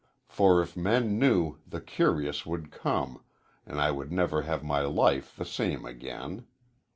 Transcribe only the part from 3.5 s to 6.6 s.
and I would never have my life the same again.